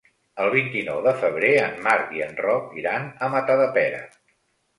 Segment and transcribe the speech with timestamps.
[0.43, 4.03] El vint-i-nou de febrer en Marc i en Roc iran a Matadepera.